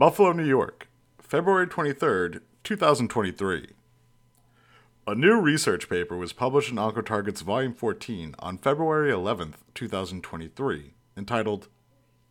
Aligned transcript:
Buffalo, 0.00 0.32
New 0.32 0.46
York, 0.46 0.88
February 1.18 1.66
23rd, 1.66 2.40
2023. 2.64 3.66
A 5.06 5.14
new 5.14 5.38
research 5.38 5.90
paper 5.90 6.16
was 6.16 6.32
published 6.32 6.70
in 6.70 6.78
Oncotarget's 6.78 7.42
Volume 7.42 7.74
14 7.74 8.34
on 8.38 8.56
February 8.56 9.12
11th, 9.12 9.56
2023, 9.74 10.94
entitled 11.18 11.68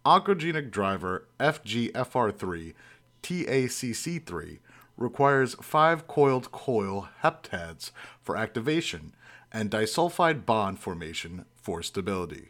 Oncogenic 0.04 0.72
Driver 0.72 1.28
FGFR3 1.40 2.74
TACC3 3.22 4.58
requires 4.98 5.54
5 5.62 6.08
coiled 6.08 6.52
coil 6.52 7.10
heptads 7.22 7.92
for 8.20 8.36
activation 8.36 9.14
and 9.54 9.70
disulfide 9.70 10.44
bond 10.44 10.80
formation 10.80 11.46
for 11.56 11.84
stability. 11.84 12.50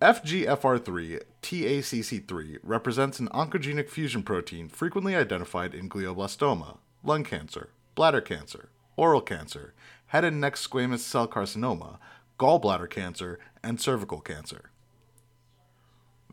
FGFR3 0.00 1.22
TACC3 1.40 2.58
represents 2.62 3.18
an 3.18 3.28
oncogenic 3.28 3.88
fusion 3.88 4.22
protein 4.22 4.68
frequently 4.68 5.16
identified 5.16 5.74
in 5.74 5.88
glioblastoma, 5.88 6.76
lung 7.02 7.24
cancer, 7.24 7.70
bladder 7.94 8.20
cancer, 8.20 8.68
oral 8.96 9.22
cancer, 9.22 9.72
head 10.08 10.22
and 10.22 10.38
neck 10.38 10.56
squamous 10.56 10.98
cell 10.98 11.26
carcinoma, 11.26 11.96
gallbladder 12.38 12.90
cancer, 12.90 13.38
and 13.62 13.80
cervical 13.80 14.20
cancer. 14.20 14.70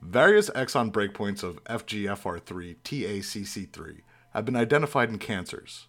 Various 0.02 0.50
exon 0.50 0.92
breakpoints 0.92 1.42
of 1.42 1.64
FGFR3 1.64 2.76
TACC3 2.84 4.02
have 4.34 4.44
been 4.44 4.58
identified 4.58 5.08
in 5.08 5.20
cancers. 5.20 5.88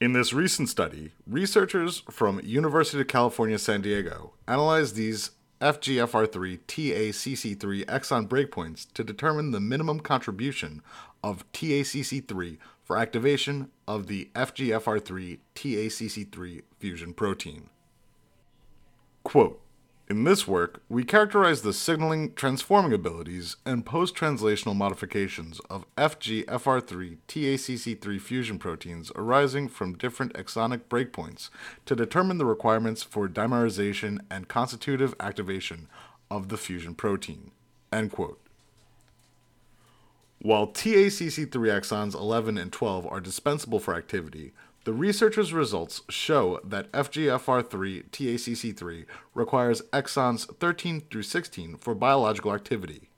In 0.00 0.12
this 0.12 0.32
recent 0.32 0.68
study, 0.68 1.10
researchers 1.26 2.04
from 2.08 2.40
University 2.44 3.00
of 3.00 3.08
California, 3.08 3.58
San 3.58 3.80
Diego 3.80 4.34
analyzed 4.46 4.94
these 4.94 5.32
FGFR3 5.62 6.58
TACC3 6.66 7.84
exon 7.84 8.26
breakpoints 8.26 8.92
to 8.94 9.04
determine 9.04 9.52
the 9.52 9.60
minimum 9.60 10.00
contribution 10.00 10.82
of 11.22 11.50
TACC3 11.52 12.58
for 12.82 12.98
activation 12.98 13.70
of 13.86 14.08
the 14.08 14.28
FGFR3 14.34 15.38
TACC3 15.54 16.62
fusion 16.80 17.14
protein. 17.14 17.68
Quote, 19.22 19.61
in 20.12 20.24
this 20.24 20.46
work, 20.46 20.82
we 20.90 21.04
characterize 21.04 21.62
the 21.62 21.72
signaling 21.72 22.34
transforming 22.34 22.92
abilities 22.92 23.56
and 23.64 23.86
post 23.86 24.14
translational 24.14 24.76
modifications 24.76 25.58
of 25.70 25.86
FGFR3 25.96 27.16
TACC3 27.26 28.20
fusion 28.20 28.58
proteins 28.58 29.10
arising 29.16 29.68
from 29.68 29.96
different 29.96 30.34
exonic 30.34 30.82
breakpoints 30.90 31.48
to 31.86 31.96
determine 31.96 32.36
the 32.36 32.44
requirements 32.44 33.02
for 33.02 33.26
dimerization 33.26 34.20
and 34.30 34.48
constitutive 34.48 35.14
activation 35.18 35.88
of 36.30 36.50
the 36.50 36.58
fusion 36.58 36.94
protein. 36.94 37.50
End 37.90 38.12
quote. 38.12 38.38
While 40.42 40.66
TACC3 40.66 41.48
exons 41.50 42.12
11 42.14 42.58
and 42.58 42.70
12 42.70 43.06
are 43.06 43.20
dispensable 43.20 43.80
for 43.80 43.94
activity, 43.94 44.52
the 44.84 44.92
researchers' 44.92 45.52
results 45.52 46.02
show 46.08 46.58
that 46.64 46.90
FGFR3 46.90 48.10
TACC3 48.10 49.04
requires 49.32 49.82
exons 49.92 50.52
13 50.58 51.02
through 51.02 51.22
16 51.22 51.76
for 51.76 51.94
biological 51.94 52.52
activity. 52.52 53.08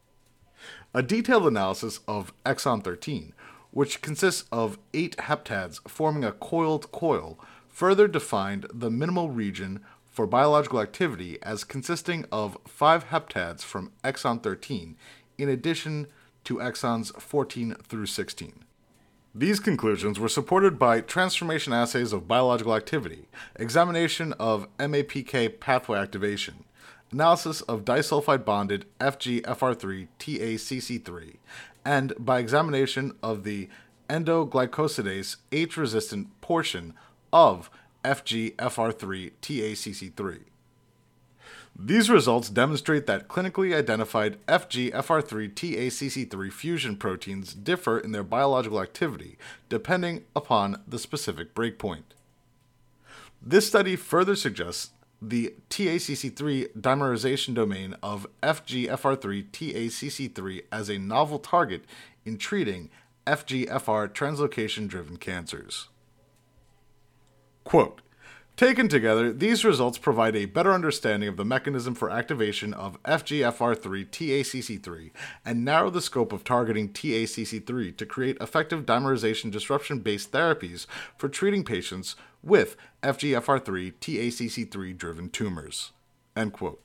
A 0.92 1.02
detailed 1.02 1.46
analysis 1.46 2.00
of 2.06 2.34
exon 2.44 2.84
13, 2.84 3.32
which 3.70 4.02
consists 4.02 4.44
of 4.52 4.78
eight 4.92 5.16
heptads 5.16 5.80
forming 5.88 6.22
a 6.22 6.32
coiled 6.32 6.92
coil, 6.92 7.38
further 7.68 8.06
defined 8.06 8.66
the 8.72 8.90
minimal 8.90 9.30
region 9.30 9.80
for 10.10 10.26
biological 10.26 10.80
activity 10.80 11.38
as 11.42 11.64
consisting 11.64 12.26
of 12.30 12.58
five 12.66 13.08
heptads 13.08 13.62
from 13.62 13.90
exon 14.04 14.42
13, 14.42 14.96
in 15.38 15.48
addition 15.48 16.06
to 16.44 16.56
exons 16.56 17.10
14 17.20 17.74
through 17.82 18.06
16. 18.06 18.64
These 19.36 19.58
conclusions 19.58 20.20
were 20.20 20.28
supported 20.28 20.78
by 20.78 21.00
transformation 21.00 21.72
assays 21.72 22.12
of 22.12 22.28
biological 22.28 22.76
activity, 22.76 23.26
examination 23.56 24.32
of 24.34 24.68
MAPK 24.78 25.58
pathway 25.58 25.98
activation, 25.98 26.62
analysis 27.10 27.60
of 27.62 27.84
disulfide 27.84 28.44
bonded 28.44 28.86
FGFR3 29.00 30.06
TACC3, 30.20 31.36
and 31.84 32.12
by 32.16 32.38
examination 32.38 33.16
of 33.24 33.42
the 33.42 33.68
endoglycosidase 34.08 35.38
H 35.50 35.76
resistant 35.76 36.40
portion 36.40 36.94
of 37.32 37.70
FGFR3 38.04 39.32
TACC3. 39.42 40.40
These 41.76 42.08
results 42.08 42.50
demonstrate 42.50 43.06
that 43.06 43.26
clinically 43.26 43.76
identified 43.76 44.44
FGFR3 44.46 45.52
TACC3 45.54 46.52
fusion 46.52 46.96
proteins 46.96 47.52
differ 47.52 47.98
in 47.98 48.12
their 48.12 48.22
biological 48.22 48.80
activity 48.80 49.36
depending 49.68 50.24
upon 50.36 50.82
the 50.86 51.00
specific 51.00 51.54
breakpoint. 51.54 52.04
This 53.42 53.66
study 53.66 53.96
further 53.96 54.36
suggests 54.36 54.90
the 55.20 55.54
TACC3 55.68 56.76
dimerization 56.78 57.54
domain 57.54 57.96
of 58.02 58.26
FGFR3 58.42 59.50
TACC3 59.50 60.62
as 60.70 60.88
a 60.88 60.98
novel 60.98 61.38
target 61.38 61.84
in 62.24 62.38
treating 62.38 62.88
FGFR 63.26 64.12
translocation 64.12 64.86
driven 64.86 65.16
cancers. 65.16 65.88
Quote, 67.64 68.00
Taken 68.56 68.88
together, 68.88 69.32
these 69.32 69.64
results 69.64 69.98
provide 69.98 70.36
a 70.36 70.44
better 70.44 70.72
understanding 70.72 71.28
of 71.28 71.36
the 71.36 71.44
mechanism 71.44 71.96
for 71.96 72.08
activation 72.08 72.72
of 72.72 73.02
FGFR3 73.02 74.08
TACC3 74.08 75.10
and 75.44 75.64
narrow 75.64 75.90
the 75.90 76.00
scope 76.00 76.32
of 76.32 76.44
targeting 76.44 76.90
TACC3 76.90 77.96
to 77.96 78.06
create 78.06 78.36
effective 78.40 78.86
dimerization 78.86 79.50
disruption 79.50 79.98
based 79.98 80.30
therapies 80.30 80.86
for 81.18 81.28
treating 81.28 81.64
patients 81.64 82.14
with 82.44 82.76
FGFR3 83.02 83.94
TACC3 83.94 84.96
driven 84.96 85.30
tumors. 85.30 85.90
End 86.36 86.52
quote. 86.52 86.80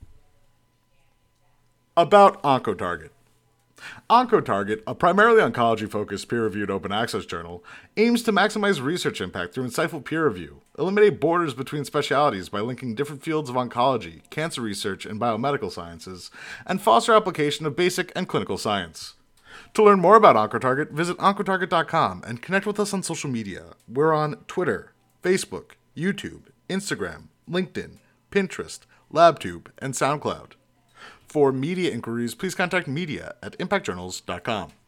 About 1.96 2.42
OncoTarget. 2.42 3.10
OncoTarget, 4.08 4.82
a 4.86 4.94
primarily 4.94 5.40
oncology 5.40 5.88
focused 5.90 6.28
peer 6.28 6.44
reviewed 6.44 6.70
open 6.70 6.92
access 6.92 7.24
journal, 7.26 7.64
aims 7.96 8.22
to 8.22 8.32
maximize 8.32 8.82
research 8.82 9.20
impact 9.20 9.54
through 9.54 9.66
insightful 9.66 10.04
peer 10.04 10.26
review, 10.26 10.62
eliminate 10.78 11.20
borders 11.20 11.54
between 11.54 11.84
specialities 11.84 12.48
by 12.48 12.60
linking 12.60 12.94
different 12.94 13.22
fields 13.22 13.50
of 13.50 13.56
oncology, 13.56 14.20
cancer 14.30 14.60
research, 14.60 15.06
and 15.06 15.20
biomedical 15.20 15.70
sciences, 15.70 16.30
and 16.66 16.80
foster 16.80 17.14
application 17.14 17.66
of 17.66 17.76
basic 17.76 18.12
and 18.14 18.28
clinical 18.28 18.58
science. 18.58 19.14
To 19.74 19.82
learn 19.84 20.00
more 20.00 20.16
about 20.16 20.36
OncoTarget, 20.36 20.90
visit 20.90 21.16
OncoTarget.com 21.18 22.24
and 22.26 22.42
connect 22.42 22.66
with 22.66 22.80
us 22.80 22.92
on 22.92 23.02
social 23.02 23.30
media. 23.30 23.74
We're 23.88 24.12
on 24.12 24.36
Twitter, 24.46 24.92
Facebook, 25.22 25.72
YouTube, 25.96 26.42
Instagram, 26.68 27.28
LinkedIn, 27.48 27.98
Pinterest, 28.30 28.80
LabTube, 29.12 29.66
and 29.78 29.94
SoundCloud. 29.94 30.52
For 31.30 31.52
media 31.52 31.92
inquiries, 31.92 32.34
please 32.34 32.56
contact 32.56 32.88
media 32.88 33.36
at 33.40 33.56
impactjournals.com. 33.58 34.79